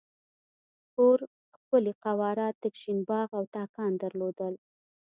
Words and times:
کور 0.95 1.19
ښکلې 1.57 1.93
فواره 2.01 2.47
تک 2.61 2.73
شین 2.81 2.99
باغ 3.09 3.29
او 3.37 3.43
تاکان 3.55 3.91
درلودل. 4.01 4.53